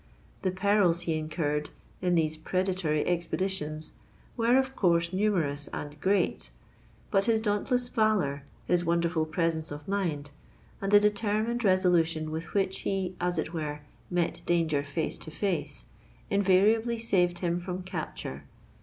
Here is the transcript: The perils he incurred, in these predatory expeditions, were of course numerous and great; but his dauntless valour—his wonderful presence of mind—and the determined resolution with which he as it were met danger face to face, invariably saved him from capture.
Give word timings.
The 0.41 0.49
perils 0.49 1.01
he 1.01 1.15
incurred, 1.15 1.69
in 2.01 2.15
these 2.15 2.35
predatory 2.35 3.05
expeditions, 3.05 3.93
were 4.35 4.57
of 4.57 4.75
course 4.75 5.13
numerous 5.13 5.69
and 5.73 6.01
great; 6.01 6.49
but 7.11 7.25
his 7.25 7.39
dauntless 7.39 7.87
valour—his 7.89 8.83
wonderful 8.83 9.27
presence 9.27 9.69
of 9.69 9.87
mind—and 9.87 10.91
the 10.91 10.99
determined 10.99 11.63
resolution 11.63 12.31
with 12.31 12.55
which 12.55 12.79
he 12.79 13.15
as 13.21 13.37
it 13.37 13.53
were 13.53 13.81
met 14.09 14.41
danger 14.47 14.81
face 14.81 15.19
to 15.19 15.29
face, 15.29 15.85
invariably 16.31 16.97
saved 16.97 17.37
him 17.37 17.59
from 17.59 17.83
capture. 17.83 18.45